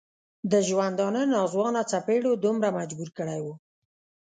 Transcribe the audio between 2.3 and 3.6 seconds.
دومره مجبور کړی و.